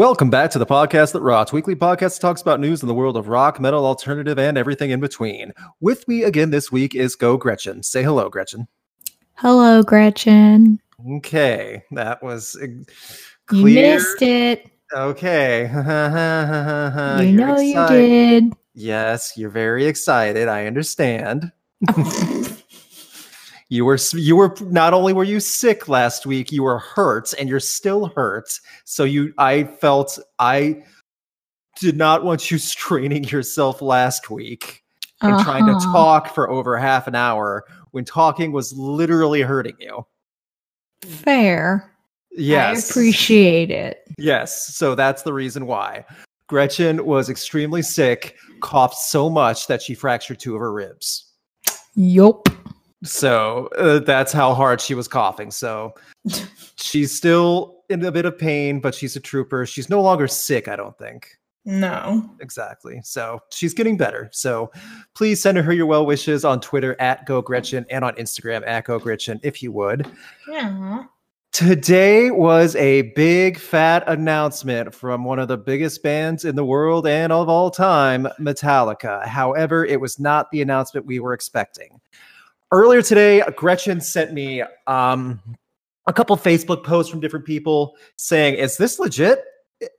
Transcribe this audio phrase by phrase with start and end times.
[0.00, 2.94] Welcome back to the podcast that rocks, weekly podcast that talks about news in the
[2.94, 5.52] world of rock, metal, alternative, and everything in between.
[5.80, 7.82] With me again this week is Geaux Gretchen.
[7.82, 8.66] Say hello, Gretchen.
[9.34, 10.80] Hello, Gretchen.
[11.16, 12.84] Okay, that was uh, You
[13.44, 13.96] clear.
[13.96, 14.70] missed it.
[14.96, 15.64] Okay,
[17.22, 18.54] you know you did.
[18.72, 20.48] Yes, you're very excited.
[20.48, 21.52] I understand.
[23.70, 27.48] You were you were not only were you sick last week, you were hurt and
[27.48, 28.50] you're still hurt.
[28.84, 30.82] So you I felt I
[31.78, 34.82] did not want you straining yourself last week
[35.22, 35.92] and trying to Uh-huh.
[35.92, 40.04] talk for over half an hour when talking was literally hurting you.
[41.02, 41.92] Fair.
[42.32, 42.88] Yes.
[42.88, 44.02] I appreciate it.
[44.18, 46.04] Yes, so that's the reason why.
[46.48, 51.32] Gretchen was extremely sick, coughed so much that she fractured two of her ribs.
[51.94, 52.48] Yup.
[53.02, 55.50] So uh, that's how hard she was coughing.
[55.50, 55.94] So
[56.76, 59.66] she's still in a bit of pain, but she's a trooper.
[59.66, 61.38] She's no longer sick, I don't think.
[61.64, 62.28] No.
[62.40, 63.00] Exactly.
[63.04, 64.30] So she's getting better.
[64.32, 64.70] So
[65.14, 69.40] please send her your well wishes on Twitter at GeauxGretchen and on Instagram at GeauxGretchen
[69.42, 70.06] if you would.
[70.48, 71.04] Yeah.
[71.52, 77.06] Today was a big fat announcement from one of the biggest bands in the world
[77.08, 79.26] and of all time, Metallica.
[79.26, 82.00] However, it was not the announcement we were expecting.
[82.72, 85.40] Earlier today, Gretchen sent me um,
[86.06, 89.42] a couple Facebook posts from different people saying, "Is this legit?"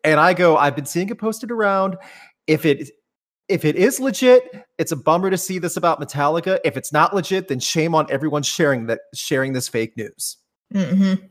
[0.03, 1.97] And I go, "I've been seeing it posted around.
[2.47, 2.89] If it
[3.49, 6.59] if it is legit, it's a bummer to see this about Metallica.
[6.63, 10.37] If it's not legit, then shame on everyone sharing that sharing this fake news."
[10.73, 11.25] Mm-hmm.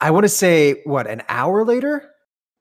[0.00, 2.10] I want to say what an hour later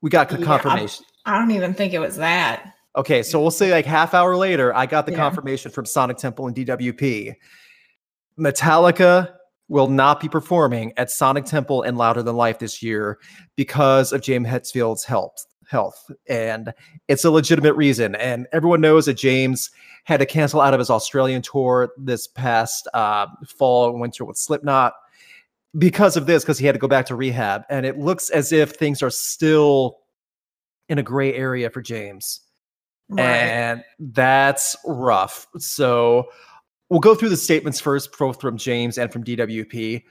[0.01, 1.03] we got the Yeah, confirmation.
[1.25, 2.73] I don't even think it was that.
[2.95, 5.17] okay, so we'll say like half hour later, I got the Yeah.
[5.17, 7.35] confirmation from Sonic Temple and DWP.
[8.39, 9.33] Metallica
[9.67, 13.19] will not be performing at Sonic Temple and Louder Than Life this year
[13.55, 15.45] because of James Hetfield's health.
[15.69, 16.73] Health, and
[17.09, 18.15] it's a legitimate reason.
[18.15, 19.69] And everyone knows that James
[20.05, 24.37] had to cancel out of his Australian tour this past uh, fall and winter with
[24.37, 24.93] Slipknot
[25.77, 27.63] because of this, because he had to go back to rehab.
[27.69, 29.97] And it looks as if things are still
[30.87, 32.39] in a gray area for James.
[33.17, 35.47] And that's rough.
[35.57, 36.29] So
[36.89, 40.03] we'll go through the statements first, both from James and from DWP.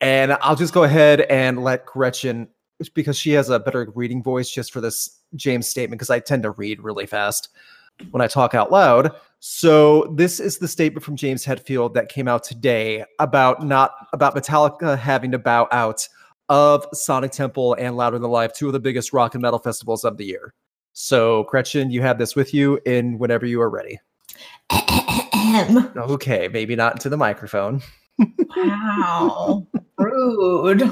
[0.00, 2.48] And I'll just go ahead and let Gretchen,
[2.94, 6.42] because she has a better reading voice just for this James statement, because I tend
[6.42, 7.48] to read really fast
[8.10, 9.12] when I talk out loud.
[9.38, 14.34] So this is the statement from James Hetfield that came out today about not about
[14.34, 16.08] Metallica having to bow out
[16.48, 20.04] of Sonic Temple and Louder Than Life, two of the biggest rock and metal festivals
[20.04, 20.52] of the year.
[20.92, 24.00] So, Gretchen, you have this with you in whenever you are ready.
[24.72, 27.82] Okay, maybe not to the microphone.
[28.56, 29.66] wow.
[29.98, 30.90] Rude.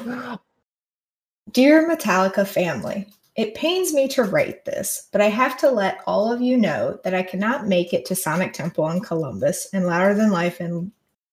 [1.50, 6.32] Dear Metallica family, it pains me to write this, but I have to let all
[6.32, 10.14] of you know that I cannot make it to Sonic Temple in Columbus and Louder
[10.14, 10.92] Than Life in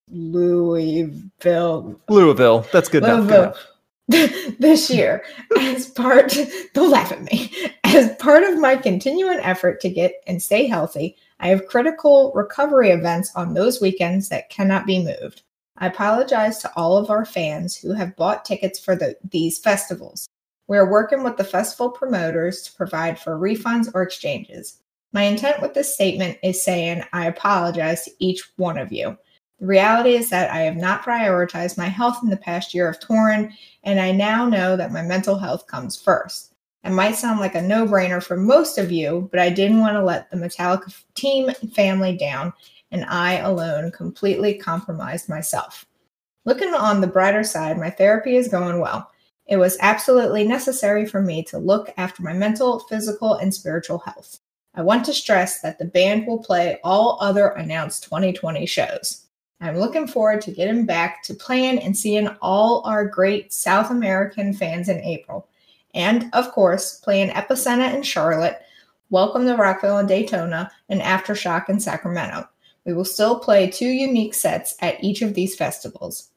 [0.09, 2.65] Louisville Louisville.
[2.71, 3.27] That's good enough.
[3.27, 4.55] Good Louisville enough.
[4.59, 5.23] this year
[5.59, 6.35] as part
[6.73, 7.51] don't laugh at me
[7.83, 12.91] as part of my continuing effort to get and stay healthy i have critical recovery
[12.91, 15.43] events on those weekends that cannot be moved.
[15.79, 20.27] I apologize to all of our fans who have bought tickets for the, these festivals.
[20.67, 24.79] We are working with the festival promoters to provide for refunds or exchanges.
[25.13, 29.17] My intent with this statement is saying i apologize to each one of you.
[29.59, 32.99] The reality is that I have not prioritized my health in the past year of
[32.99, 36.48] touring, and I now know that my mental health comes first.
[36.83, 39.95] It might sound like a no brainer for most of you, but I didn't want
[39.95, 42.53] to let the Metallica team and family down,
[42.91, 45.85] and I alone completely compromised myself.
[46.45, 49.11] Looking on the brighter side, my therapy is going well.
[49.45, 54.39] It was absolutely necessary for me to look after my mental, physical, and spiritual health.
[54.75, 59.25] I want to stress that the band will play all other announced 2020 shows.
[59.59, 64.53] I'm looking forward to getting back to playing and seeing all our great South American
[64.53, 65.48] fans in April.
[65.93, 68.61] And of course, playing Epicenter in Charlotte,
[69.11, 72.47] Welcome to Rockville and Daytona, and Aftershock in Sacramento.
[72.85, 76.29] We will still play two unique sets at each of these festivals.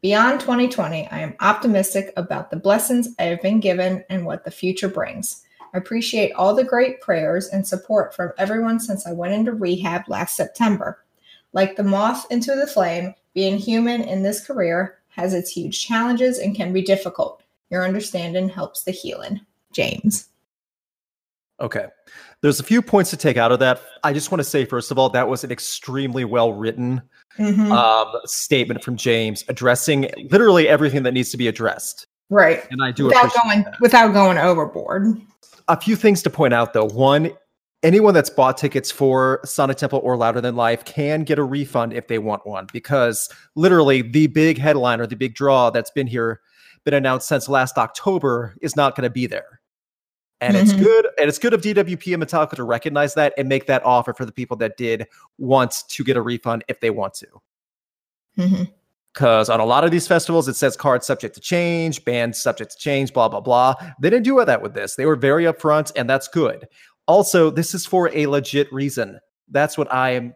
[0.00, 4.50] Beyond 2020, I am optimistic about the blessings I have been given and what the
[4.50, 5.42] future brings.
[5.74, 10.08] I appreciate all the great prayers and support from everyone since I went into rehab
[10.08, 11.04] last September.
[11.52, 16.38] Like the moth into the flame, being human in this career has its huge challenges
[16.38, 17.42] and can be difficult.
[17.70, 19.40] Your understanding helps the healing.
[19.72, 20.28] James.
[21.60, 21.86] Okay.
[22.40, 23.80] There's a few points to take out of that.
[24.02, 27.00] I just want to say, first of all, that was an extremely well written
[27.38, 27.70] Mhm.
[27.72, 32.06] um, statement from James addressing literally everything that needs to be addressed.
[32.30, 32.64] Right.
[32.70, 33.80] and I do Without going that.
[33.80, 35.20] without going overboard.
[35.68, 36.86] a few things to point out though.
[36.86, 37.30] One,
[37.82, 41.92] anyone that's bought tickets for Sonic Temple or Louder Than Life can get a refund
[41.92, 46.40] if they want one because literally the big headliner, the big draw that's been here,
[46.84, 49.60] been announced since last October is not going to be there.
[50.40, 50.80] And it's Mhm.
[50.80, 54.12] good, and it's good of DWP and Metallica to recognize that and make that offer
[54.12, 55.06] for the people that did
[55.38, 57.26] want to get a refund if they want to.
[59.14, 62.72] Because on a lot of these festivals, it says cards subject to change, bands subject
[62.72, 63.74] to change, blah, blah, blah.
[64.00, 64.96] They didn't do that with this.
[64.96, 66.66] They were very upfront, and that's good.
[67.06, 69.20] Also, this is for a legit reason.
[69.50, 70.34] That's what I am.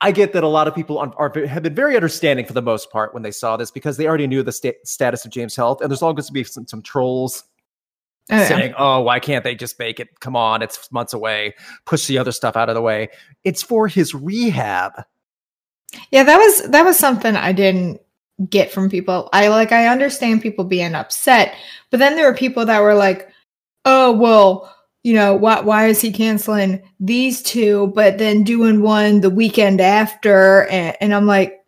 [0.00, 2.62] I get that a lot of people are, are have been very understanding for the
[2.62, 5.56] most part when they saw this because they already knew the sta- status of James
[5.56, 7.44] Health, and there's always going to be some, some trolls
[8.28, 8.48] Oh, yeah.
[8.48, 10.18] saying, "Oh, why can't they just make it?
[10.18, 11.54] Come on, it's months away.
[11.84, 13.08] Push the other stuff out of the way."
[13.44, 15.04] It's for his rehab.
[16.10, 18.00] Yeah, that was that was something I didn't
[18.50, 19.28] get from people.
[19.32, 21.54] I like I understand people being upset,
[21.90, 23.30] but then there were people that were like,
[23.84, 24.74] "Oh, well,
[25.06, 29.80] you know, why why is he canceling these two but then doing one the weekend
[29.80, 31.60] after?" And, and I'm like,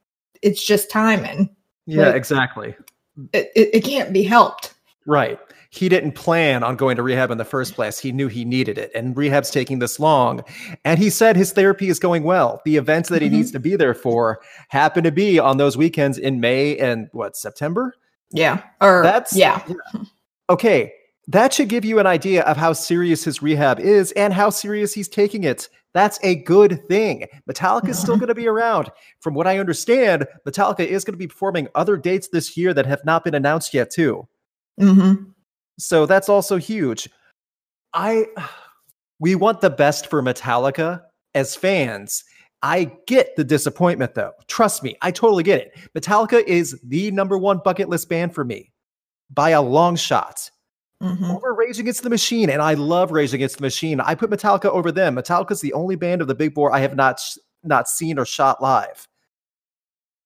[0.43, 1.49] "It's just timing.
[1.87, 2.75] Yeah, Like- exactly.
[3.32, 4.75] It, it, it can't be helped."
[5.06, 5.38] Right.
[5.70, 7.99] He didn't plan on going to rehab in the first place.
[7.99, 10.43] He knew he needed it, and rehab's taking this long.
[10.85, 12.61] And he said his therapy is going well.
[12.64, 13.32] The events that he Mhm.
[13.32, 14.40] needs to be there for
[14.70, 17.94] happen to be on those weekends in May and what September.
[18.32, 18.62] Yeah.
[18.81, 19.62] Or That's yeah.
[20.50, 20.93] Okay,
[21.28, 24.92] that should give you an idea of how serious his rehab is and how serious
[24.94, 25.69] he's taking it.
[25.94, 27.26] That's a good thing.
[27.50, 28.20] Metallica is still Mhm.
[28.20, 28.90] going to be around.
[29.20, 32.86] From what I understand, Metallica is going to be performing other dates this year that
[32.86, 34.26] have not been announced yet, too.
[34.80, 35.30] Mm-hmm.
[35.78, 37.08] So that's also huge.
[37.94, 38.26] I
[39.20, 41.02] we want the best for Metallica
[41.34, 42.25] as fans.
[42.62, 44.32] I get the disappointment though.
[44.46, 45.72] Trust me, I totally get it.
[45.96, 48.72] Metallica is the number one bucket list band for me
[49.30, 50.50] by a long shot.
[51.03, 51.31] Mm-hmm.
[51.31, 54.00] Over Rage Against the Machine, and I love Rage Against the Machine.
[54.00, 55.15] I put Metallica over them.
[55.15, 58.25] Metallica's the only band of the Big Four I have not sh- not seen or
[58.25, 59.06] shot live.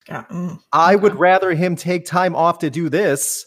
[0.09, 0.25] Yeah.
[0.31, 3.45] mm, I would rather him take time off to do this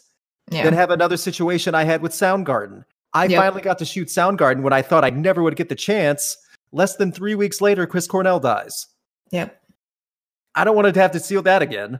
[0.50, 0.62] yeah.
[0.62, 2.84] than have another situation I had with Soundgarden.
[3.12, 3.40] I Yep.
[3.40, 6.36] finally got to shoot Soundgarden when I thought I never would get the chance.
[6.72, 8.86] Less than three weeks later, Chris Cornell dies.
[9.32, 9.60] Yep.
[10.54, 11.98] I don't want to have to seal that again.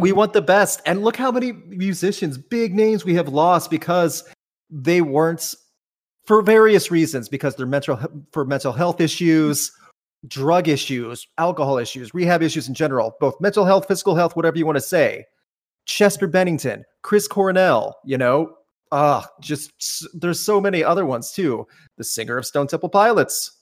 [0.00, 0.80] We want the best.
[0.86, 4.24] And look how many musicians, big names, we have lost because
[4.68, 5.54] they weren't
[6.24, 7.98] for various reasons, because they're mental
[8.32, 9.72] for mental health issues,
[10.26, 14.66] drug issues, alcohol issues, rehab issues in general, both mental health, physical health, whatever you
[14.66, 15.24] want to say.
[15.86, 18.54] Chester Bennington, Chris Cornell, you know,
[18.92, 21.66] uh, just there's so many other ones too.
[21.96, 23.52] The singer of Stone Temple Pilots.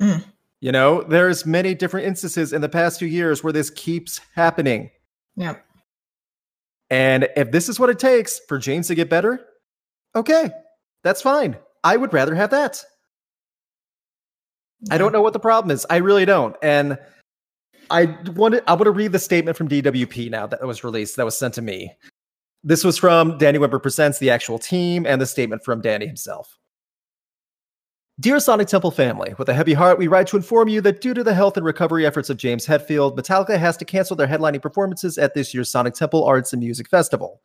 [0.00, 0.24] Mm.
[0.60, 4.90] You know, there's many different instances in the past few years where this keeps happening.
[5.36, 5.64] Yep.
[6.90, 9.40] And if this is what it takes for James to get better,
[10.14, 10.50] okay,
[11.02, 11.56] that's fine.
[11.82, 12.84] I would rather have that.
[14.90, 15.86] I don't know what the problem is.
[15.88, 16.56] I really don't.
[16.62, 16.98] And
[17.90, 21.24] I wanted I want to read the statement from DWP now that was released, that
[21.24, 21.92] was sent to me.
[22.64, 26.58] This was from Danny Wimmer Presents, the actual team, and the statement from Danny himself.
[28.20, 31.14] Dear Sonic Temple family, with a heavy heart, we write to inform you that due
[31.14, 34.60] to the health and recovery efforts of James Hetfield, Metallica has to cancel their headlining
[34.60, 37.40] performances at this year's Sonic Temple Arts and Music Festival.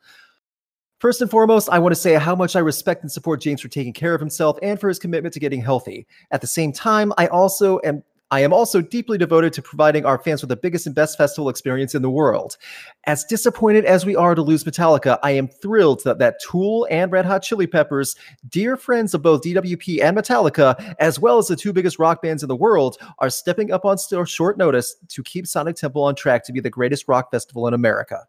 [0.99, 3.69] First and foremost, I want to say how much I respect and support James for
[3.69, 6.05] taking care of himself and for his commitment to getting healthy.
[6.31, 10.17] At the same time, I also am I am also deeply devoted to providing our
[10.17, 12.57] fans with the biggest and best festival experience in the world.
[13.05, 17.11] As disappointed as we are to lose Metallica, I am thrilled that, that Tool and
[17.11, 18.15] Red Hot Chili Peppers,
[18.49, 22.43] dear friends of both DWP and Metallica, as well as the two biggest rock bands
[22.43, 26.43] in the world, are stepping up on short notice to keep Sonic Temple on track
[26.45, 28.25] to be the greatest rock festival in America.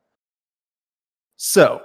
[1.36, 1.82] So,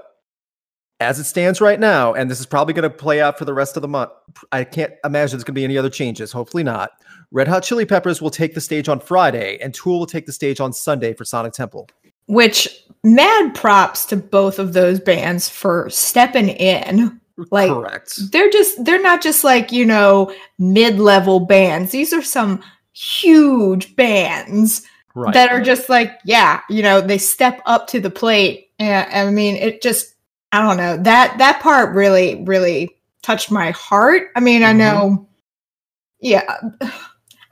[1.03, 3.53] as it stands right now, and this is probably going to play out for the
[3.53, 4.11] rest of the month,
[4.51, 6.31] I can't imagine there's going to be any other changes.
[6.31, 6.91] Hopefully not.
[7.31, 10.31] Red Hot Chili Peppers will take the stage on Friday, and Tool will take the
[10.31, 11.89] stage on Sunday for Sonic Temple.
[12.27, 12.67] Which
[13.03, 17.19] mad props to both of those bands for stepping in.
[17.49, 18.31] Like Correct.
[18.31, 21.91] they're just they're not just like, you know, mid-level bands.
[21.91, 22.61] These are some
[22.93, 24.83] huge bands
[25.15, 25.33] Right.
[25.33, 28.69] that are just like, yeah, you know, they step up to the plate.
[28.79, 30.12] And I mean, it just
[30.53, 30.95] I don't know.
[30.97, 34.29] That that part really really touched my heart.
[34.35, 34.77] I mean, I Mhm.
[34.77, 35.29] know
[36.21, 36.43] yeah.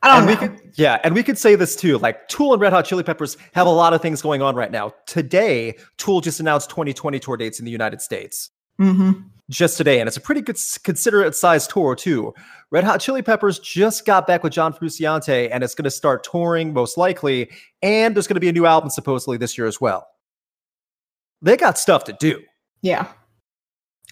[0.03, 0.39] I don't and we know.
[0.39, 1.97] could, yeah, and we could say this too.
[1.97, 4.71] Like Tool and Red Hot Chili Peppers have a lot of things going on right
[4.71, 4.93] now.
[5.05, 8.49] Today, Tool just announced 2020 tour dates in the United States.
[8.79, 9.25] Mhm.
[9.49, 12.33] just today, and it's a pretty good considerate sized tour too.
[12.71, 16.23] Red Hot Chili Peppers just got back with John Frusciante, and it's going to start
[16.23, 17.49] touring most likely,
[17.81, 20.07] and there's going to be a new album supposedly this year as well.
[21.41, 22.39] they got stuff to do.
[22.81, 23.07] Yeah.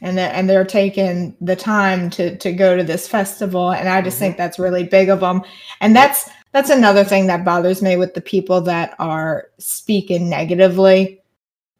[0.01, 4.01] And they're, and they're taking the time to to go to this festival and I
[4.01, 4.19] just Mhm.
[4.19, 5.41] think that's really big of them.
[5.81, 11.21] And that's that's another thing that bothers me with the people that are speaking negatively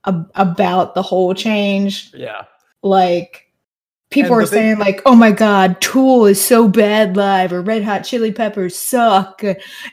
[0.05, 2.11] ab- about the whole change.
[2.13, 2.43] Yeah.
[2.83, 3.45] Like
[4.11, 7.61] people And are big- saying like, "Oh my god, Tool is so bad live," or
[7.61, 9.43] "Red Hot Chili Peppers suck,"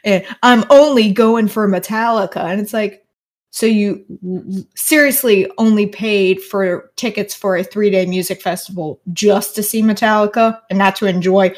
[0.04, 3.04] and I'm only going for Metallica, and it's like,
[3.56, 4.04] so you
[4.74, 10.60] seriously only paid for tickets for a three day music festival just to see Metallica
[10.68, 11.54] and not to enjoy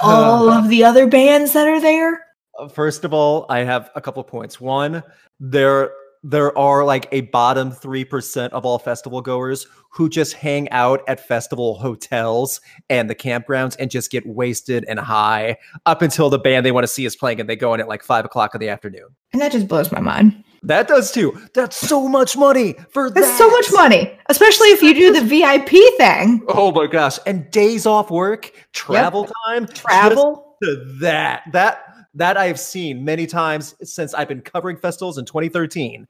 [0.00, 2.24] all of the other bands that are there?
[2.56, 4.60] Uh, First of all, I have a couple points.
[4.60, 5.02] One,
[5.40, 5.90] there
[6.22, 11.26] there are like a bottom 3% of all festival goers who just hang out at
[11.26, 16.64] festival hotels and the campgrounds and just get wasted and high up until the band
[16.64, 18.60] they want to see is playing and they go in at like five o'clock in
[18.60, 19.08] the afternoon.
[19.32, 20.44] And that just blows my mind.
[20.62, 21.40] That does too.
[21.54, 23.20] That's so much money for that.
[23.20, 26.42] That's so much money, especially if you do the VIP thing.
[26.48, 27.18] Oh my gosh.
[27.26, 30.56] And days off work, travel time, Travel.
[30.62, 31.44] to that.
[31.52, 36.06] That that I have seen many times since I've been covering festivals in 2013.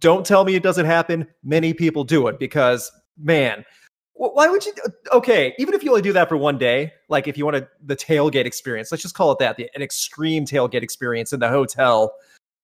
[0.00, 1.26] Don't tell me it doesn't happen.
[1.42, 3.64] Many people do it because, man,
[4.14, 4.72] why would you?
[5.12, 7.68] Okay, even if you only do that for one day, like if you want to
[7.84, 11.48] the tailgate experience, let's just call it that, the, an extreme tailgate experience in the
[11.48, 12.14] hotel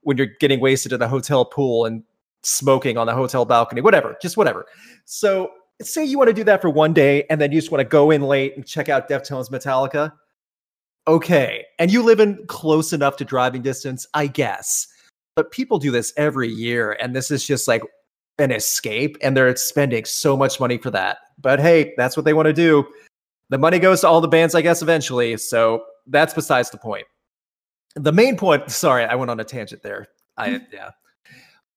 [0.03, 2.03] when you're getting wasted in the hotel pool and
[2.43, 4.67] smoking on the hotel balcony, whatever, just whatever.
[5.05, 5.51] So
[5.83, 7.89] say you want to do that for one day and then you just want to
[7.89, 10.13] go in late and check out Deftones Metallica.
[11.07, 11.65] Okay.
[11.79, 14.87] And you live in close enough to driving distance, I guess.
[15.37, 17.83] But people do this every year and this is just like
[18.39, 21.19] an escape and they're spending so much money for that.
[21.39, 22.87] But hey, that's what they want to do.
[23.49, 25.37] The money goes to all the bands, I guess, eventually.
[25.37, 27.07] So that's besides the point.
[27.97, 30.09] The main point, sorry, I went on a tangent there.
[30.37, 30.91] I yeah.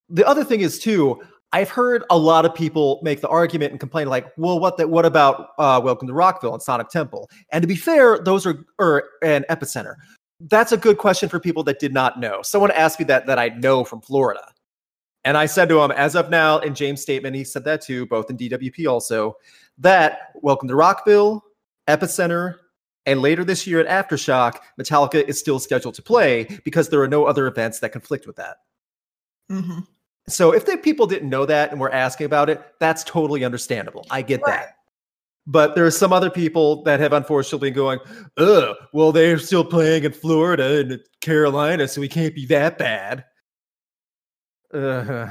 [0.10, 1.22] The other thing is too,
[1.54, 4.88] I've heard a lot of people make the argument and complain like, well, what the,
[4.88, 7.30] what about uh, Welcome to Rockville and Sonic Temple?
[7.52, 9.96] And to be fair, those are or an epicenter.
[10.40, 12.42] That's a good question for people that did not know.
[12.42, 14.42] Someone asked me that that I know from Florida.
[15.26, 18.06] And I said to him, as of now, in James' statement, he said that too,
[18.08, 19.38] both in DWP also,
[19.78, 21.44] that Welcome to Rockville,
[21.88, 22.56] Epicenter,
[23.06, 27.08] and later this year at Aftershock, Metallica is still scheduled to play because there are
[27.08, 28.58] no other events that conflict with that.
[29.52, 29.80] Mm-hmm.
[30.30, 34.06] So if the people didn't know that and were asking about it, that's totally understandable.
[34.10, 34.60] I get Right.
[34.60, 34.76] that.
[35.46, 38.00] But there are some other people that have unfortunately been going,
[38.38, 43.26] oh, well, they're still playing in Florida and Carolina, so we can't be that bad.
[44.74, 45.30] Uh,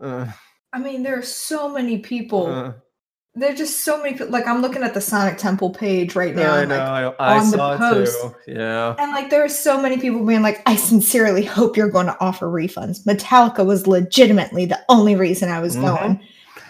[0.00, 0.26] uh,
[0.72, 2.46] I mean, there are so many people.
[2.46, 2.72] uh,
[3.34, 4.12] there are just so many.
[4.12, 4.28] people.
[4.28, 6.54] Like I'm looking at the Sonic Temple page right now.
[6.54, 6.76] I know.
[6.76, 8.20] like, I, I on the saw it post.
[8.22, 8.34] too.
[8.48, 8.96] Yeah.
[8.98, 12.16] And like there are so many people being like, I sincerely hope you're going to
[12.20, 13.04] offer refunds.
[13.04, 15.82] Metallica was legitimately the only reason I was Mhm.
[15.82, 16.20] going.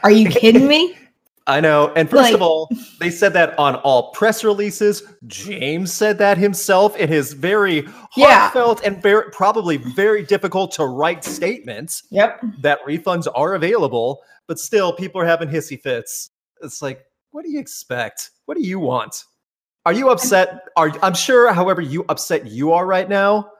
[0.02, 0.96] Are you kidding me?
[1.46, 1.92] I know.
[1.96, 2.68] And first Like- of all,
[3.00, 5.02] they said that on all press releases.
[5.26, 8.38] James said that himself in his very Yeah.
[8.50, 12.42] heartfelt and very probably very difficult to write statements Yep.
[12.60, 16.30] that refunds are available, but still people are having hissy fits.
[16.62, 18.30] It's like, what do you expect?
[18.46, 19.24] What do you want?
[19.86, 20.68] Are you upset?
[20.76, 23.50] Are I'm sure, however, you upset you are right now.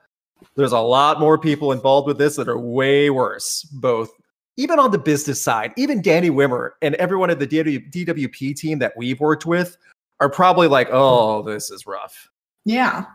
[0.55, 4.11] There's a lot more people involved with this that are way worse, both
[4.57, 8.93] even on the business side, even Danny Wimmer and everyone at the DWP team that
[8.97, 9.77] we've worked with
[10.19, 12.29] are probably like, oh, this is rough.
[12.65, 13.05] Yeah.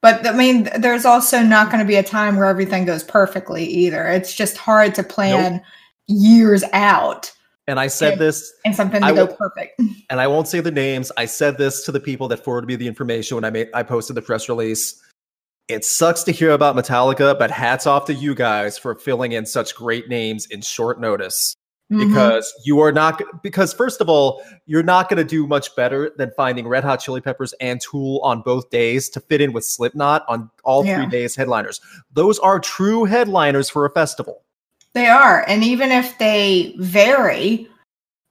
[0.00, 3.64] But I mean, there's also not going to be a time where everything goes perfectly
[3.64, 4.06] either.
[4.06, 5.60] It's just hard to plan
[6.06, 7.32] years out
[7.68, 8.18] And I said Okay.
[8.18, 9.80] this, and something to I go perfect.
[10.10, 11.12] and I won't say the names.
[11.16, 13.84] I said this to the people that forwarded me the information when I made I
[13.84, 15.00] posted the press release.
[15.68, 19.44] It sucks to hear about Metallica, but hats off to you guys for filling in
[19.46, 21.54] such great names in short notice.
[21.90, 22.06] Mhm.
[22.06, 26.12] because you are not because first of all you're not going to do much better
[26.18, 29.64] than finding red hot chili peppers and tool on both days to fit in with
[29.64, 30.96] slipknot on all Yeah.
[30.96, 31.80] three days headliners
[32.12, 34.42] those are true headliners for a festival
[34.98, 37.68] They are, and even if they vary,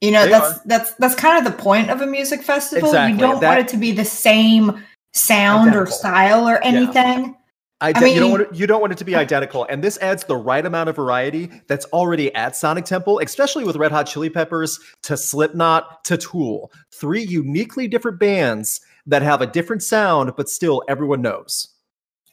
[0.02, 0.62] you know They that's are.
[0.66, 2.90] that's that's kind of the point of a music festival.
[2.90, 4.84] Exactly, You don't that- want it to be the same
[5.14, 7.36] sound or style or anything.
[7.80, 9.84] I, I you don't mean- want it, you don't want it to be identical and
[9.84, 13.92] this adds the right amount of variety that's already at sonic temple especially with red
[13.92, 19.84] hot chili peppers to slipknot to tool three uniquely different bands that have a different
[19.84, 21.68] sound but still everyone knows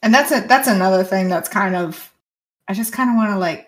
[0.01, 2.11] And that's a that's another thing that's kind of
[2.67, 3.67] I just kind of want to like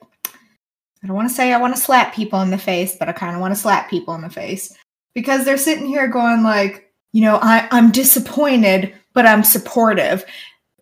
[1.03, 3.11] I don't want to say I want to slap people in the face, but I
[3.11, 4.75] kind of want to slap people in the face
[5.13, 10.25] because they're sitting here going like, you know, I I'm disappointed, but I'm supportive.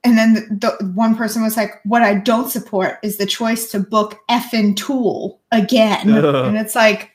[0.04, 3.72] And then the, the one person was like, "What I don't support is the choice
[3.72, 6.36] to book effing Tool again." Ugh.
[6.48, 7.12] And it's like,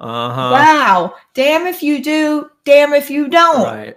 [0.00, 0.50] Uh-huh.
[0.52, 1.14] Wow.
[1.34, 3.64] Damn if you do, damn if you don't.
[3.64, 3.96] Right.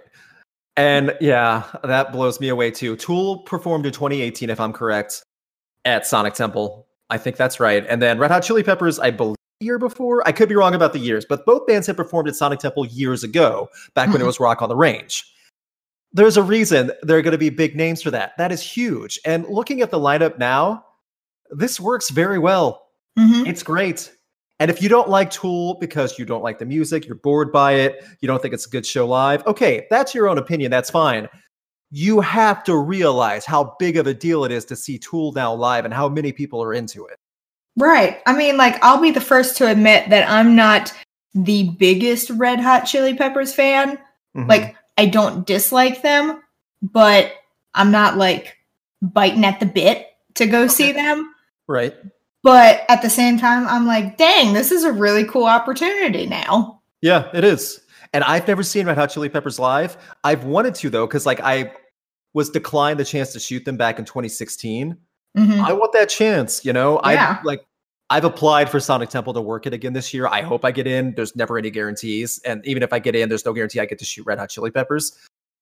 [0.76, 2.96] And yeah, that blows me away too.
[2.96, 5.24] Tool performed in 2018, if I'm correct,
[5.84, 6.86] at Sonic Temple.
[7.10, 7.86] I think that's right.
[7.88, 10.26] And then Red Hot Chili Peppers, I believe, year before.
[10.26, 12.86] I could be wrong about the years, but both bands had performed at Sonic Temple
[12.86, 15.24] years ago, back when it was Rock on the Range.
[16.12, 18.32] There's a reason there are going to be big names for that.
[18.38, 19.18] That is huge.
[19.24, 20.84] And looking at the lineup now,
[21.50, 22.86] this works very well.
[23.18, 23.46] Mhm.
[23.46, 24.12] It's great.
[24.60, 27.72] And if you don't like Tool because you don't like the music, you're bored by
[27.72, 30.70] it, you don't think it's a good show live, okay, that's your own opinion.
[30.70, 31.28] That's fine.
[31.90, 35.54] You have to realize how big of a deal it is to see Tool now
[35.54, 37.16] live and how many people are into it.
[37.76, 38.18] Right.
[38.26, 40.92] I mean, like, I'll be the first to admit that I'm not
[41.34, 43.98] the biggest Red Hot Chili Peppers fan.
[44.36, 44.48] Mhm.
[44.48, 46.42] Like, I don't dislike them,
[46.82, 47.32] but
[47.74, 48.56] I'm not like
[49.00, 51.34] biting at the bit to go see them.
[51.68, 51.94] right.
[52.44, 56.80] But at the same time, I'm like, dang, this is a really cool opportunity now.
[57.02, 57.80] Yeah, it is.
[58.12, 59.96] And I've never seen Red Hot Chili Peppers live.
[60.24, 61.72] I've wanted to though, because like I
[62.34, 64.96] was declined the chance to shoot them back in 2016.
[65.36, 65.64] Mhm.
[65.64, 67.00] I want that chance, you know.
[67.04, 67.38] Yeah.
[67.40, 67.60] I like
[68.10, 70.26] I've applied for Sonic Temple to work it again this year.
[70.26, 71.14] I hope I get in.
[71.14, 72.40] There's never any guarantees.
[72.46, 74.48] And even if I get in, there's no guarantee I get to shoot Red Hot
[74.48, 75.12] Chili Peppers.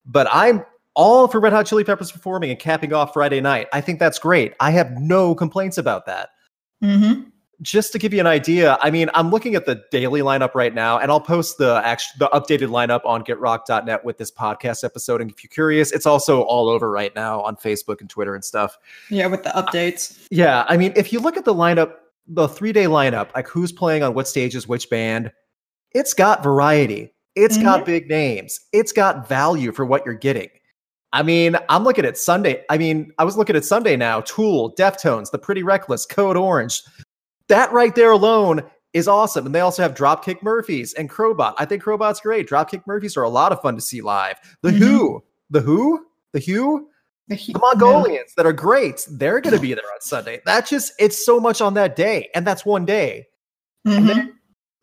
[0.04, 3.66] But I'm all for Red Hot Chili Peppers performing and capping off Friday night.
[3.72, 4.54] I think that's great.
[4.60, 6.28] I have no complaints about that.
[6.82, 7.32] Mhm.
[7.62, 10.74] Just to give you an idea, I mean, I'm looking at the daily lineup right
[10.74, 15.20] now, and I'll post the actual the updated lineup on getrock.net with this podcast episode.
[15.22, 18.44] And if you're curious, it's also all over right now on Facebook and Twitter and
[18.44, 18.76] stuff.
[19.10, 20.26] Yeah, with the updates.
[20.30, 21.94] Yeah, I mean, if you look at the lineup,
[22.26, 25.32] the three day lineup, like who's playing on what stages, which band,
[25.92, 27.14] it's got variety.
[27.36, 27.86] It's got mm-hmm.
[27.86, 28.60] big names.
[28.72, 30.48] It's got value for what you're getting.
[31.12, 32.64] I mean, I'm looking at Sunday.
[32.68, 34.20] I mean, I was looking at Sunday now.
[34.22, 36.82] Tool, Deftones, The Pretty Reckless, Code Orange.
[37.48, 38.62] That right there alone
[38.92, 39.46] is awesome.
[39.46, 41.54] And they also have Dropkick Murphys and Crobot.
[41.58, 42.48] I think Crobot's great.
[42.48, 44.36] Dropkick Murphys are a lot of fun to see live.
[44.62, 44.78] The Mhm.
[44.78, 46.88] Who, The Hu, The Hu,
[47.28, 49.06] The the Mongolians that are great.
[49.10, 50.40] They're going to be there on Sunday.
[50.46, 53.26] That just it's so much on that day, and that's one day.
[53.86, 54.06] Mhm.
[54.06, 54.32] then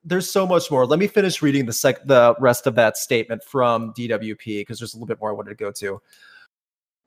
[0.06, 0.86] there's so much more.
[0.86, 4.94] Let me finish reading the sec the rest of that statement from DWP because there's
[4.94, 6.02] a little bit more I wanted to go to.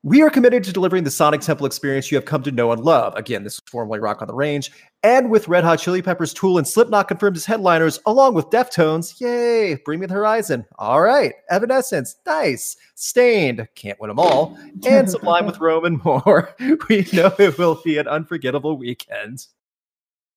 [0.02, 2.82] We are committed to delivering the Sonic Temple experience you have come to know and
[2.82, 3.14] love.
[3.16, 4.70] Again, this was formerly Rock on the Range,
[5.06, 9.20] and with Red Hot Chili Peppers, Tool, and Slipknot confirmed as headliners, along with Deftones.
[9.20, 9.76] Yay!
[9.84, 10.66] Bring me the horizon.
[10.80, 12.76] All right, Evanescence, nice.
[12.96, 16.54] Staind, can't win them all, and Sublime with Roman more.
[16.88, 19.46] We know it will be an unforgettable weekend.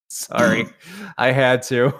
[0.09, 0.67] Sorry,
[1.17, 1.93] I had to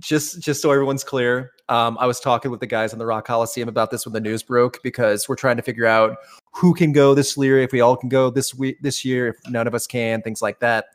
[0.00, 3.26] just just so everyone's clear um, i was talking with the guys in the rock
[3.26, 6.16] coliseum about this when the news broke because we're trying to figure out
[6.52, 9.36] who can go this year if we all can go this week this year if
[9.50, 10.86] none of us can things like that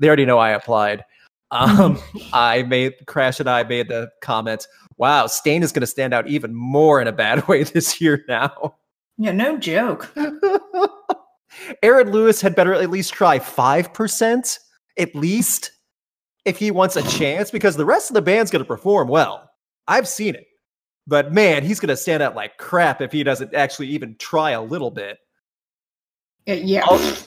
[0.00, 1.04] they already know i applied
[1.52, 1.98] um,
[2.32, 4.66] i made crash and i made the comments.
[4.96, 8.24] wow Staind is going to stand out even more in a bad way this year
[8.28, 8.74] now
[9.16, 10.12] Yeah, no joke.
[11.82, 14.58] aaron lewis had better at least try 5%
[14.98, 15.70] at least
[16.44, 19.50] if he wants a chance because the rest of the band's going to perform well.
[19.86, 20.46] I've seen it.
[21.06, 24.50] But man, he's going to stand out like crap if he doesn't actually even try
[24.50, 25.18] a little bit.
[26.46, 26.80] Yeah, Yeah.
[26.82, 27.26] Also,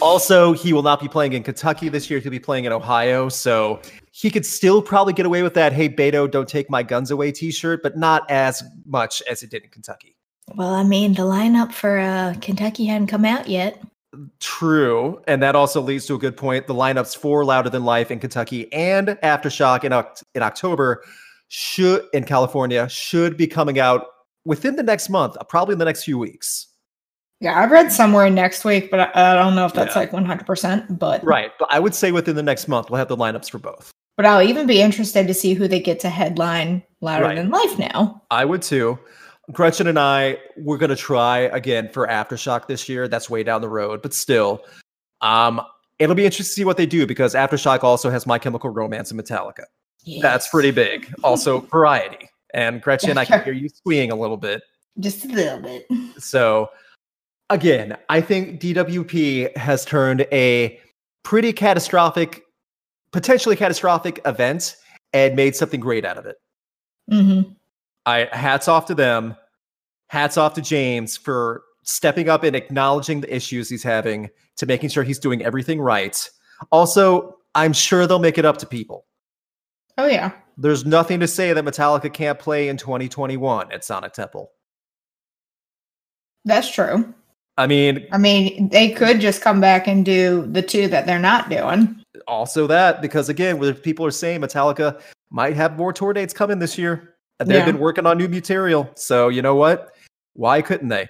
[0.00, 2.20] also, he will not be playing in Kentucky this year.
[2.20, 3.28] He'll be playing in Ohio.
[3.28, 3.80] So
[4.10, 7.32] he could still probably get away with that, hey, Beto, don't take my guns away
[7.32, 10.16] t shirt, but not as much as it did in Kentucky.
[10.54, 13.80] Well, I mean, the lineup for uh, Kentucky hadn't come out yet.
[14.40, 15.22] True.
[15.28, 16.66] And that also leads to a good point.
[16.66, 19.92] The lineups for Louder Than Life in Kentucky and Aftershock in,
[20.34, 21.04] in October
[21.46, 24.06] should in California should be coming out
[24.44, 26.66] within the next month, probably in the next few weeks.
[27.40, 30.00] Yeah, I've read somewhere next week, but I, I don't know if that's Yeah.
[30.00, 30.98] like 100%.
[30.98, 31.50] But Right.
[31.58, 33.90] But I would say within the next month, we'll have the lineups for both.
[34.16, 37.36] but I'll even be interested to see who they get to headline Louder Right.
[37.36, 38.20] Than Life now.
[38.30, 38.98] I would too.
[39.52, 43.08] Gretchen and I, we're gonna try again for Aftershock this year.
[43.08, 44.62] That's way down the road, but still,
[45.22, 45.62] um,
[45.98, 49.10] it'll be interesting to see what they do because Aftershock also has My Chemical Romance
[49.10, 49.64] and Metallica.
[50.20, 51.10] That's pretty big.
[51.24, 52.28] Also, variety.
[52.52, 54.62] And Gretchen, I can hear you squeeing a little bit.
[54.98, 55.86] Just a little bit.
[56.18, 56.68] So,
[57.50, 60.80] again, I think DWP has turned a
[61.22, 62.42] pretty catastrophic,
[63.12, 64.76] potentially catastrophic event
[65.12, 66.36] and made something great out of it.
[67.10, 67.42] hmm
[68.06, 69.36] I hats off to them.
[70.08, 74.88] Hats off to James for stepping up and acknowledging the issues he's having to making
[74.88, 76.28] sure he's doing everything right.
[76.72, 79.06] Also, I'm sure they'll make it up to people.
[79.98, 80.32] Oh, yeah.
[80.56, 84.50] There's nothing to say that Metallica can't play in 2021 at Sonic Temple.
[86.44, 87.14] That's true.
[87.60, 91.18] I mean, I mean, they could just come back and do the two that they're
[91.18, 91.96] not doing.
[92.26, 96.58] also that because again, where people are saying Metallica, might have more tour dates coming
[96.58, 97.16] this year.
[97.38, 97.64] They've Yeah.
[97.64, 98.90] been working on new material.
[98.96, 99.94] So you know what?
[100.34, 101.08] Why couldn't they?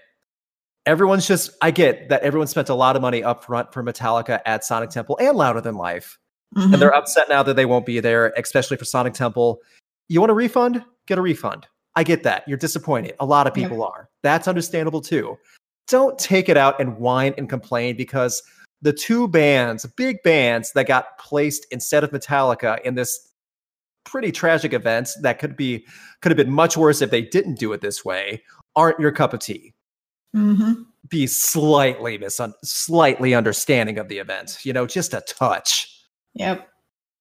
[0.87, 4.41] Everyone's just I get that everyone spent a lot of money up front for Metallica
[4.47, 6.19] at Sonic Temple and Louder Than Life.
[6.57, 6.73] Mhm.
[6.73, 9.61] And they're upset now that they won't be there, especially for Sonic Temple.
[10.09, 10.83] You want a refund?
[11.07, 11.67] Get a refund.
[11.97, 12.45] I get that.
[12.49, 13.15] You're disappointed.
[13.21, 13.69] A lot of Yeah.
[13.69, 14.09] people are.
[14.23, 15.37] That's understandable too.
[15.91, 18.43] Don't take it out and whine and complain because
[18.81, 23.29] the two bands, big bands that got placed instead of Metallica in this
[24.05, 25.85] pretty tragic event that could be
[26.23, 28.43] could have been much worse if they didn't do it this way,
[28.77, 29.75] aren't your cup of tea.
[30.35, 30.87] Mhm.
[31.09, 36.07] Be slightly misun- slightly understanding of the event, you know, just a touch.
[36.35, 36.61] Yep.
[36.61, 36.67] I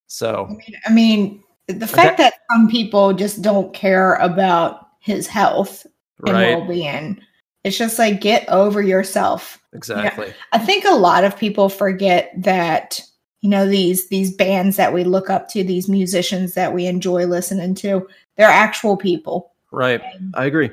[0.08, 5.86] So mean, I mean, the fact that some people just don't care about his health
[6.26, 7.20] and right, well-being,
[7.64, 9.60] it's just like get over yourself.
[9.74, 10.34] exactly.
[10.52, 13.00] I think a lot of people forget that
[13.42, 17.26] you know these these bands that we look up to, these musicians that we enjoy
[17.26, 19.52] listening to, they're actual people.
[19.72, 20.02] Right.
[20.16, 20.72] And I agree.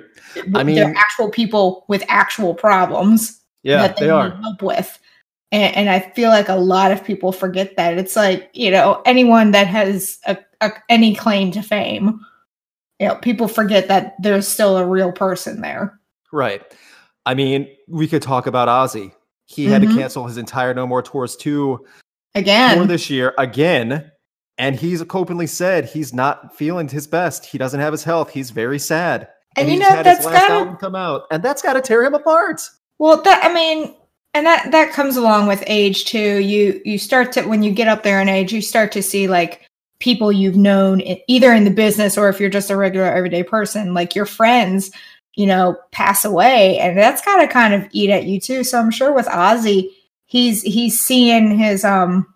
[0.54, 4.30] I mean, they're actual people with actual problems Yeah, that they, they are.
[4.30, 4.98] help with.
[5.52, 7.98] And, and I feel like a lot of people forget that.
[7.98, 12.20] It's like, you know, anyone that has a, a, any claim to fame,
[12.98, 16.00] you know, people forget that there's still a real person there.
[16.32, 16.62] Right.
[17.24, 19.12] I mean, we could talk about Ozzy.
[19.46, 19.90] He had Mhm.
[19.90, 21.80] to cancel his entire No More Tours 2 tour
[22.34, 24.10] Again, this year again.
[24.58, 27.44] And he's openly said he's not feeling his best.
[27.46, 28.30] He doesn't have his health.
[28.30, 29.28] He's very sad.
[29.56, 32.04] And you he's know, had that's gotta- album come out, and that's got to tear
[32.04, 32.60] him apart.
[32.98, 33.94] well, that I mean,
[34.34, 36.38] and that that comes along with age too.
[36.40, 39.28] You you start to when you get up there in age, you start to see
[39.28, 39.62] like
[39.98, 43.94] people you've known either in the business or if you're just a regular everyday person,
[43.94, 44.90] like your friends,
[45.36, 48.64] you know, pass away, and that's got to kind of eat at you too.
[48.64, 49.90] So I'm sure with Ozzy,
[50.24, 52.26] he's he's seeing his um,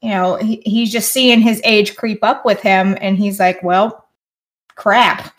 [0.00, 3.62] you know, he, he's just seeing his age creep up with him, and he's like,
[3.62, 4.08] well,
[4.76, 5.32] crap.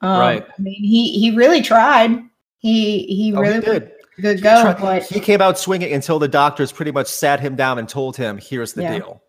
[0.00, 0.44] Um, Right.
[0.58, 2.22] I mean, he he really tried.
[2.58, 3.92] He he Oh, really he did.
[4.20, 7.40] good He go, tried- but he came out swinging until the doctors pretty much sat
[7.40, 8.98] him down and told him, "Here's the Yeah.
[8.98, 9.22] deal."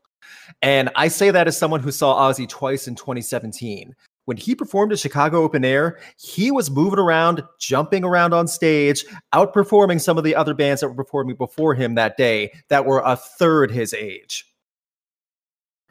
[0.62, 3.96] And I say that as someone who saw Ozzy twice in 2017.
[4.26, 9.04] When he performed at Chicago Open Air, he was moving around, jumping around on stage,
[9.34, 13.02] outperforming some of the other bands that were performing before him that day that were
[13.06, 14.46] a third his age.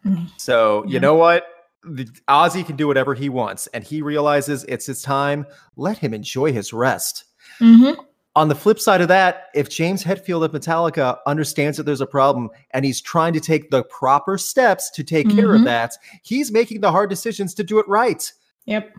[0.04, 0.30] Mm.
[0.38, 1.00] So, you Yeah.
[1.00, 1.44] know what?
[1.84, 5.46] The, Ozzy can do whatever he wants, and he realizes it's his time.
[5.76, 7.24] Let him enjoy his rest.
[7.60, 7.96] Mhm.
[8.34, 12.06] On the flip side of that, if James Hetfield of Metallica understands that there's a
[12.06, 15.64] problem and he's trying to take the proper steps to take care of Mhm.
[15.66, 15.92] that,
[16.22, 18.32] he's making the hard decisions to do it right.
[18.64, 18.90] Yep.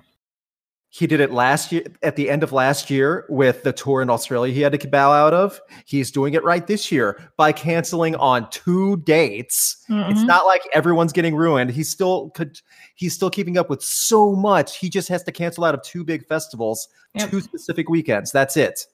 [0.90, 4.12] He did it last year at the end of last year with the tour in
[4.12, 5.60] Australia he had to bow out of.
[5.86, 9.78] He's doing it right this year by canceling on two dates.
[9.90, 10.28] It's Mhm.
[10.28, 11.72] not like everyone's getting ruined.
[11.72, 12.60] He's still could
[12.94, 14.78] he's still keeping up with so much.
[14.78, 17.32] He just has to cancel out of two big festivals, Yep.
[17.32, 18.32] two specific weekends.
[18.32, 18.86] That's it.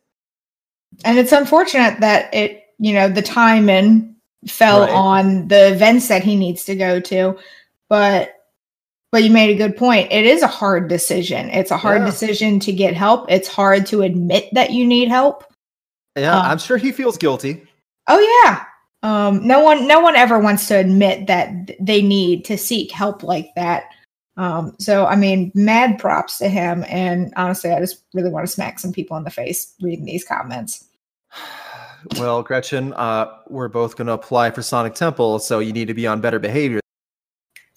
[1.05, 4.15] And it's unfortunate that it, you know, the timing
[4.47, 4.89] fell Right.
[4.91, 7.37] on the events that he needs to go to.
[7.89, 8.35] But
[9.11, 10.11] but you made a good point.
[10.11, 11.49] It is a hard decision.
[11.49, 12.05] It's a hard Yeah.
[12.05, 13.25] decision to get help.
[13.31, 15.43] It's hard to admit that you need help.
[16.15, 17.63] Yeah, Um, I'm sure he feels guilty.
[18.07, 18.63] Oh yeah.
[19.01, 23.23] Um, no one no one ever wants to admit that they need to seek help
[23.23, 23.85] like that.
[24.39, 26.85] Um, so I mean, mad props to him.
[26.87, 30.25] And honestly, I just really want to smack some people in the face reading these
[30.25, 30.87] comments.
[32.17, 35.93] Well, Gretchen, uh, we're both going to apply for Sonic Temple, so you need to
[35.93, 36.79] be on better behavior.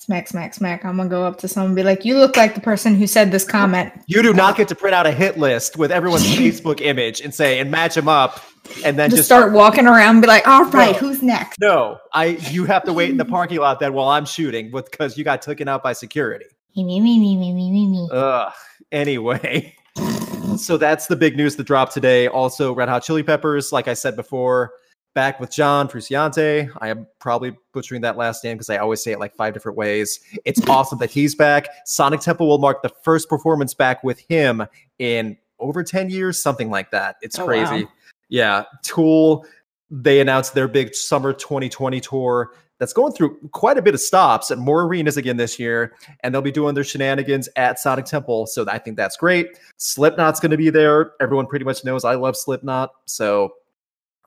[0.02, 0.84] Smack, smack, smack.
[0.84, 3.06] I'm gonna go up to someone and be like, "You look like the person who
[3.06, 6.26] said this comment." You do not get to print out a hit list with everyone's
[6.36, 8.40] Facebook image and say and match them up,
[8.84, 11.08] and then Just, just, start walking around and be like, "All right, No.
[11.08, 12.36] who's next?" No, I.
[12.50, 15.40] You have to wait in the parking lot then while I'm shooting because you got
[15.40, 16.46] taken out by security.
[16.74, 18.08] Me, me, me, me, me, me, me.
[18.10, 18.52] Ugh.
[18.90, 19.72] Anyway,
[20.56, 22.26] so that's the big news that dropped today.
[22.26, 24.72] Also, Red Hot Chili Peppers, like I said before,
[25.14, 26.70] back with John Frusciante.
[26.80, 29.76] I am probably butchering that last name because I always say it like five different
[29.76, 30.20] ways.
[30.44, 31.68] It's awesome that he's back.
[31.84, 34.64] Sonic Temple will mark the first performance back with him
[34.98, 37.16] in over 10 years, something like that.
[37.22, 37.84] It's Oh, crazy.
[37.84, 37.90] wow.
[38.28, 38.64] Yeah.
[38.82, 39.44] Tool,
[39.90, 44.50] they announced their big summer 2020 tour that's going through quite a bit of stops
[44.50, 48.46] at more arenas again this year and they'll be doing their shenanigans at Sonic Temple.
[48.46, 49.46] So I think that's great.
[49.76, 51.12] Slipknot's going to be there.
[51.20, 53.52] Everyone pretty much knows I love Slipknot, so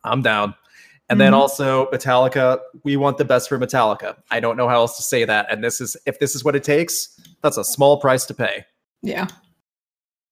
[0.06, 0.54] I'm down.
[1.10, 1.38] And then Mhm.
[1.38, 4.16] also Metallica, we want the best for Metallica.
[4.32, 5.46] I don't know how else to say that.
[5.52, 7.10] And this is if this is what it takes,
[7.42, 8.66] that's a small price to pay.
[9.04, 9.28] Yeah.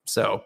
[0.08, 0.44] So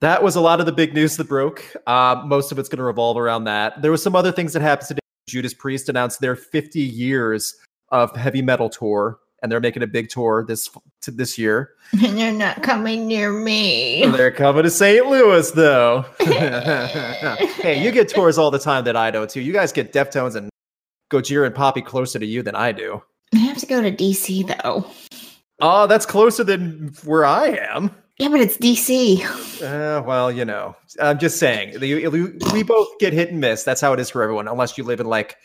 [0.00, 1.62] that was a lot of the big news that broke.
[1.86, 3.82] Uh, most of it's going to revolve around that.
[3.82, 5.00] There was some other things that happened today.
[5.28, 7.54] Judas Priest announced their 50 years
[7.90, 10.70] of heavy metal tour and they're making a big tour this
[11.02, 11.70] to this year.
[11.92, 14.06] And they're not coming near me.
[14.06, 15.06] They're coming to St.
[15.06, 16.04] Louis, though.
[16.20, 19.40] hey, you get tours all the time that I don't too.
[19.40, 20.50] You guys get Deftones and
[21.10, 23.02] Gojira and Poppy closer to you than I do.
[23.34, 24.90] I have to go to DC though.
[25.60, 27.94] Oh, that's closer than where I am.
[28.18, 29.24] Yeah, but it's DC.
[29.62, 31.80] Uh, well, you know, I'm just saying.
[31.80, 33.64] we both get hit and miss.
[33.64, 35.36] That's how it is for everyone, unless you live in like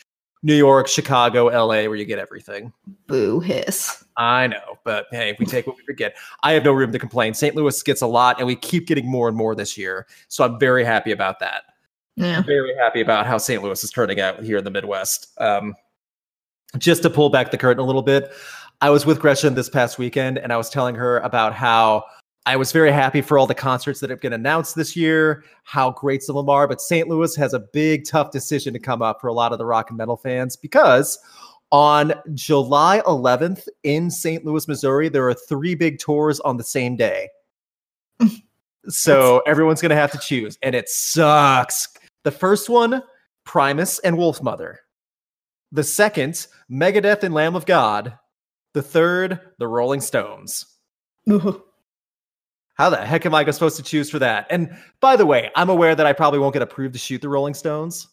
[0.45, 2.71] New York, Chicago, LA, where you get everything.
[3.08, 4.05] Boo hiss.
[4.15, 6.15] I know, but hey, we take what we get.
[6.43, 7.34] I have no room to complain.
[7.34, 7.55] St.
[7.55, 10.05] Louis gets a lot, and we keep getting more and more this year.
[10.27, 11.63] So I'm very happy about that.
[12.15, 12.43] Yeah.
[12.43, 13.63] Very happy about how St.
[13.63, 15.34] Louis is turning out here in the Midwest.
[15.41, 15.73] Um,
[16.77, 18.31] just to pull back the curtain a little bit,
[18.81, 22.05] I was with Gretchen this past weekend, and I was telling her about how
[22.47, 25.91] I was very happy for all the concerts that have been announced this year, how
[25.91, 26.67] great some of them are.
[26.67, 27.08] But St.
[27.08, 29.89] Louis has a big, tough decision to come up for a lot of the rock
[29.89, 31.17] and metal fans because
[31.71, 34.45] on July 11th in St.
[34.45, 37.29] Louis, Missouri, there are three big tours on the same day.
[38.88, 41.88] so everyone's going to have to choose, and it sucks.
[42.23, 43.01] The first one,
[43.43, 44.77] Primus and Wolfmother.
[45.71, 48.17] The second, Megadeth and Lamb of God.
[48.73, 50.65] The third, the Rolling Stones.
[52.75, 54.47] How the heck am I supposed to choose for that?
[54.49, 57.29] And by the way, I'm aware that I probably won't get approved to shoot the
[57.29, 58.07] Rolling Stones.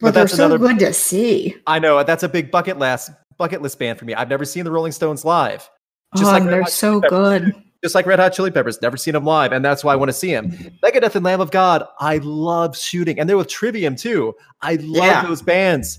[0.00, 1.56] But, But they're so another- good to see.
[1.66, 4.14] I know that's a big bucket list bucket list band for me.
[4.14, 5.68] I've never seen the Rolling Stones live.
[6.16, 7.52] Just oh, like they're so good.
[7.82, 10.08] Just like Red Hot Chili Peppers, never seen them live, and that's why I want
[10.08, 10.50] to see them.
[10.82, 14.34] Megadeth and Lamb of God, I love shooting, and they're with Trivium too.
[14.62, 15.22] I love Yeah.
[15.26, 15.98] those bands.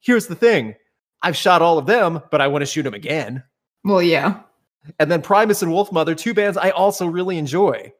[0.00, 0.74] Here's the thing:
[1.22, 3.44] I've shot all of them, but I want to shoot them again.
[3.84, 4.40] Well, yeah.
[4.98, 7.92] And then Primus and Wolfmother, two bands I also really enjoy.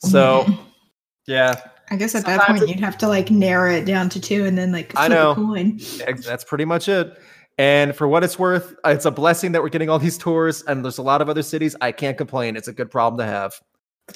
[0.00, 0.46] So
[1.26, 4.20] yeah, I guess at that Sometimes point you'd have to like narrow it down to
[4.20, 5.34] two and then like I flip a know.
[5.34, 5.80] coin.
[6.26, 7.18] That's pretty much it.
[7.58, 10.82] And for what it's worth, it's a blessing that we're getting all these tours, and
[10.82, 11.76] there's a lot of other cities.
[11.82, 12.56] I can't complain.
[12.56, 13.60] It's a good problem to have.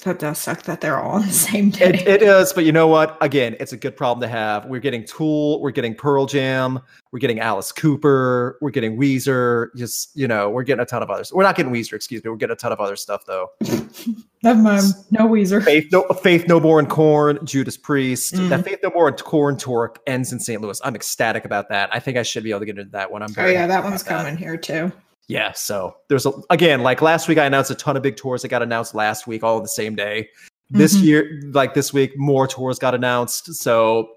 [0.03, 1.85] That does suck that they're all on the same day.
[1.89, 3.17] It, it is, but you know what?
[3.21, 4.65] Again, it's a good problem to have.
[4.65, 6.79] We're getting Tool, we're getting Pearl Jam,
[7.11, 9.69] we're getting Alice Cooper, we're getting Weezer.
[9.75, 11.31] Just you know, we're getting a ton of others.
[11.33, 12.29] We're not getting Weezer, excuse me.
[12.29, 13.51] We're getting a ton of other stuff though.
[14.43, 14.93] Never mind.
[15.09, 15.63] No Weezer.
[15.63, 18.35] Faith No, Faith No More and Korn, Judas Priest.
[18.35, 18.49] Mm.
[18.49, 20.61] That Faith No More and Korn tour ends in St.
[20.61, 20.79] Louis.
[20.83, 21.89] I'm ecstatic about that.
[21.93, 23.23] I think I should be able to get into that one.
[23.23, 24.91] I'm Oh yeah, that one's coming here too.
[25.27, 28.41] Yeah, so there's a, again like last week I announced a ton of big tours
[28.43, 30.29] that got announced last week all the same day.
[30.69, 31.03] This Mhm.
[31.03, 33.53] year, like this week, more tours got announced.
[33.55, 34.09] So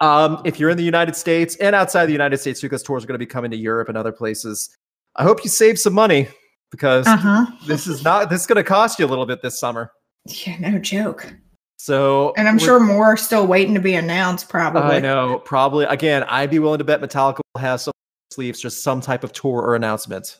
[0.00, 3.06] um, if you're in the United States and outside the United States, because tours are
[3.08, 4.70] going to be coming to Europe and other places,
[5.16, 6.28] I hope you save some money
[6.70, 7.46] because Uh huh.
[7.66, 9.90] this is not this is going to cost you a little bit this summer.
[10.26, 11.32] Yeah, no joke.
[11.78, 14.48] So And I'm sure more are still waiting to be announced.
[14.48, 14.80] Probably.
[14.96, 17.92] I know probably again I'd be willing to bet Metallica will have some
[18.30, 20.38] sleeves just some type of tour or announcement,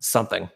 [0.00, 0.48] something.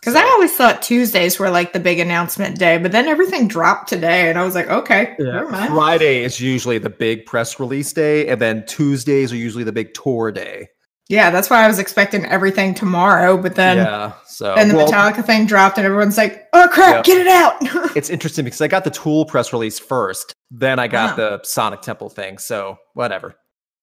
[0.00, 3.88] Because I always thought Tuesdays were like the big announcement day, but then everything dropped
[3.88, 5.72] today, and I was like, okay, never mind.
[5.72, 9.94] Friday is usually the big press release day, and then Tuesdays are usually the big
[9.94, 10.68] tour day.
[11.08, 14.88] Yeah, that's why I was expecting everything tomorrow, but then yeah, so and the well,
[14.90, 17.14] Metallica thing dropped, and everyone's like, oh crap, Yeah.
[17.14, 17.56] get it out.
[17.96, 21.16] it's interesting because I got the Tool press release first, then I got Ah.
[21.16, 22.36] the Sonic Temple thing.
[22.36, 23.36] So whatever,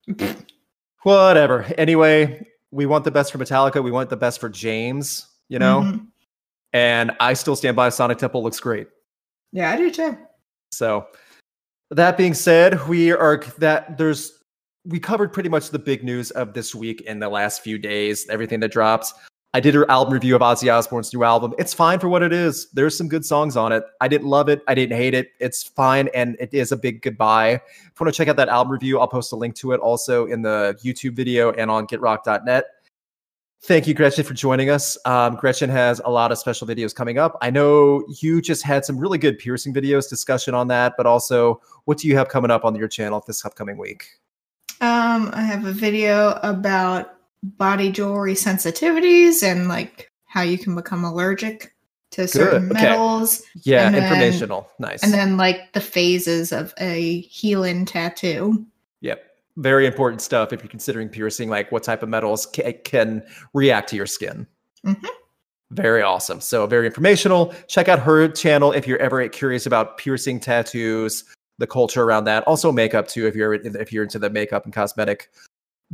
[1.03, 1.63] whatever.
[1.77, 3.83] Anyway, we want the best for Metallica.
[3.83, 5.27] We want the best for James.
[5.49, 6.07] You know, Mhm.
[6.71, 8.87] and I still stand by Sonic Temple looks great.
[9.51, 10.17] Yeah, I do too.
[10.71, 11.07] So
[11.89, 14.37] that being said, we are that there's
[14.85, 18.27] we covered pretty much the big news of this week in the last few days,
[18.29, 19.13] everything that drops.
[19.53, 21.53] I did an album review of Ozzy Osbourne's new album.
[21.59, 22.69] It's fine for what it is.
[22.71, 23.83] There's some good songs on it.
[23.99, 24.61] I didn't love it.
[24.65, 25.31] I didn't hate it.
[25.41, 27.55] It's fine, and it is a big goodbye.
[27.55, 27.61] If
[27.99, 30.25] you want to check out that album review, I'll post a link to it also
[30.27, 32.63] in the YouTube video and on GetRock.net.
[33.63, 34.97] Thank you, Gretchen, for joining us.
[35.05, 37.37] Um, Gretchen has a lot of special videos coming up.
[37.41, 41.61] I know you just had some really good piercing videos, discussion on that, but also
[41.85, 44.05] what do you have coming up on your channel this upcoming week?
[44.79, 51.03] Um, I have a video about body jewelry sensitivities and like how you can become
[51.03, 51.73] allergic
[52.11, 52.73] to certain okay.
[52.83, 54.69] metals, Yeah, And then- informational.
[54.79, 55.01] Nice.
[55.03, 58.65] and then like the phases of a healing tattoo.
[59.01, 59.23] yep.
[59.57, 63.21] Very important stuff if you're considering piercing, like what type of metals ca- can
[63.53, 64.47] react to your skin.
[64.85, 65.05] Mhm.
[65.71, 66.41] Very awesome.
[66.41, 67.53] So, very informational.
[67.67, 71.23] Check out her channel if you're ever curious about piercing tattoos,
[71.59, 72.43] the culture around that.
[72.47, 75.29] Also, makeup too, if you're if you're into the makeup and cosmetic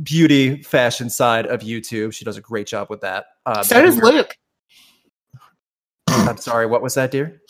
[0.02, 2.12] beauty fashion side of YouTube.
[2.12, 3.26] She does a great job with that.
[3.46, 4.36] Um, so does Luke.
[6.08, 7.40] I'm sorry, what was that, dear?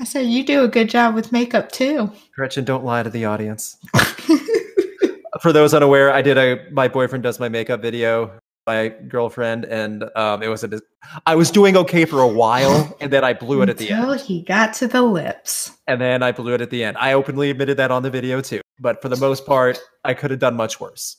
[0.00, 2.10] I said you do a good job with makeup too.
[2.34, 3.76] Gretchen, don't lie to the audience.
[5.40, 8.38] For those unaware, I did a my boyfriend does my makeup video.
[8.66, 10.80] my girlfriend, and um, it was a.
[11.26, 14.12] I was doing okay for a while, and then I blew it at the Until
[14.12, 14.20] end.
[14.22, 15.72] he got to the lips.
[15.86, 16.96] And then I blew it at the end.
[16.98, 18.60] I openly admitted that on the video too.
[18.80, 21.16] But for the most part, I could have done much worse.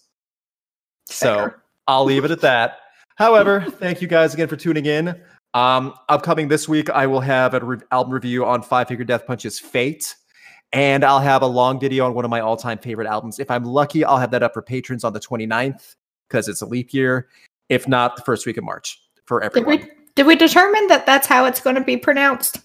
[1.05, 1.63] So Fair.
[1.87, 2.79] I'll leave it at that.
[3.15, 5.19] However, thank you guys again for tuning in.
[5.53, 9.25] Um, upcoming this week, I will have an re- album review on Five Finger Death
[9.25, 10.15] Punch's Fate,
[10.73, 13.39] and I'll have a long video on one of my all-time favorite albums.
[13.39, 15.95] If I'm lucky, I'll have that up for patrons on the 29th
[16.27, 17.29] because it's a leap year.
[17.69, 19.79] If not, the first week of March for Did everyone.
[19.79, 22.59] we did we determine that that's how it's going to be pronounced?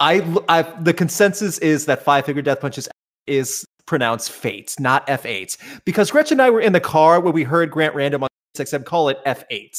[0.00, 2.88] I, I the consensus is that Five Finger Death Punches
[3.26, 7.42] is pronounced Fate, not F8, because Gretchen and I were in the car when we
[7.42, 9.78] heard Grant Random on XM call it F8.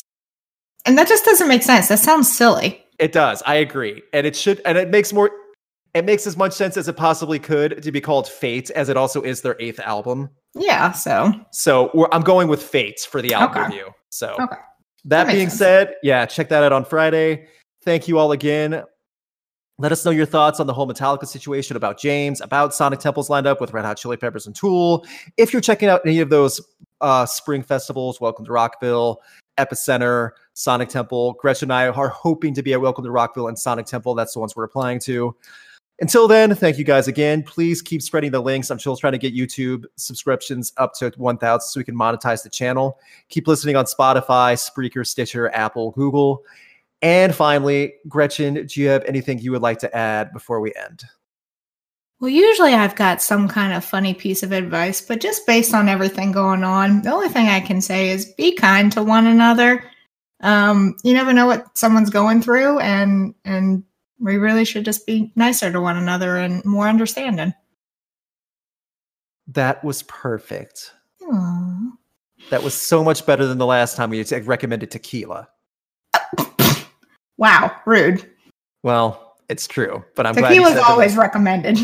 [0.85, 1.87] And that just doesn't make sense.
[1.87, 2.83] That sounds silly.
[2.97, 3.41] It does.
[3.45, 5.29] I agree, and it should, and it makes more.
[5.93, 8.97] It makes as much sense as it possibly could to be called Fate, as it
[8.97, 10.29] also is their eighth album.
[10.53, 10.91] Yeah.
[10.91, 13.69] So So we're, I'm going with Fate for the album Okay.
[13.69, 13.89] review.
[14.09, 14.45] So Okay.
[15.05, 15.57] that, That being sense.
[15.57, 17.47] said, yeah, check that out on Friday.
[17.83, 18.83] Thank you all again.
[19.81, 23.29] Let us know your thoughts on the whole Metallica situation about James, about Sonic Temple's
[23.29, 25.05] lined up with Red Hot Chili Peppers and Tool.
[25.37, 26.59] If you're checking out any of those
[26.99, 29.21] uh, spring festivals, Welcome to Rockville,
[29.57, 33.57] Epicenter, Sonic Temple, Gretchen and I are hoping to be at Welcome to Rockville and
[33.57, 34.15] Sonic Temple.
[34.15, 35.33] That's the ones we're applying to.
[36.01, 37.41] Until then, thank you guys again.
[37.41, 38.69] Please keep spreading the links.
[38.69, 42.49] I'm still trying to get YouTube subscriptions up to 1,000 so we can monetize the
[42.49, 42.99] channel.
[43.29, 46.43] Keep listening on Spotify, Spreaker, Stitcher, Apple, Google.
[47.01, 51.03] And finally, Gretchen, do you have anything you would like to add before we end?
[52.19, 55.87] Well, usually I've got some kind of funny piece of advice, but just based on
[55.87, 59.85] everything going on, the only thing I can say is be kind to one another.
[60.41, 63.83] Um, you never know what someone's going through, and and
[64.19, 67.53] we really should just be nicer to one another and more understanding.
[69.47, 70.93] That was perfect.
[71.23, 71.91] Aw.
[72.49, 75.47] That was so much better than the last time we recommended tequila.
[77.39, 78.29] Wow, rude.
[78.83, 80.83] Well, it's true, but I'm glad Tequila's that.
[80.89, 81.79] always recommended.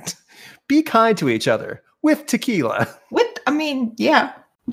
[0.68, 2.88] be kind to each other with tequila.
[3.10, 4.32] With, I mean, yeah.